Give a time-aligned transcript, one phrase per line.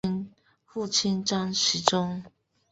[0.65, 2.23] 父亲张时中。